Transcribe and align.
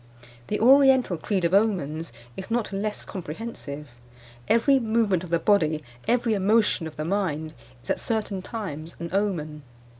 The 0.47 0.59
oriental 0.59 1.15
creed 1.15 1.45
of 1.45 1.53
omens 1.53 2.11
is 2.35 2.49
not 2.49 2.73
less 2.73 3.05
comprehensive. 3.05 3.87
Every 4.47 4.79
movement 4.79 5.23
of 5.23 5.29
the 5.29 5.37
body, 5.37 5.83
every 6.07 6.33
emotion 6.33 6.87
of 6.87 6.95
the 6.95 7.05
mind, 7.05 7.53
is 7.83 7.91
at 7.91 7.99
certain 7.99 8.41
times 8.41 8.95
an 8.99 9.11
omen. 9.13 9.61